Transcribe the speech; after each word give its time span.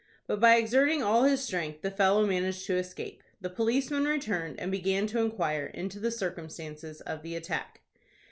But 0.25 0.39
by 0.39 0.55
exerting 0.55 1.03
all 1.03 1.25
his 1.25 1.43
strength 1.43 1.83
the 1.83 1.91
fellow 1.91 2.25
managed 2.25 2.65
to 2.65 2.75
escape. 2.75 3.21
The 3.39 3.51
policeman 3.51 4.05
returned, 4.05 4.59
and 4.59 4.71
began 4.71 5.05
to 5.05 5.19
inquire 5.21 5.67
into 5.67 5.99
the 5.99 6.09
circumstances 6.09 7.01
of 7.01 7.21
the 7.21 7.35
attack. 7.35 7.81